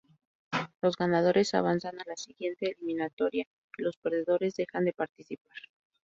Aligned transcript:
Los 0.81 0.95
ganadores 0.95 1.53
avanzan 1.53 1.99
a 1.99 2.03
la 2.07 2.15
siguiente 2.17 2.71
eliminatoria 2.75 3.45
y 3.77 3.83
los 3.83 3.97
perdedores 3.97 4.55
dejan 4.55 4.85
de 4.85 4.93
participar. 4.93 5.53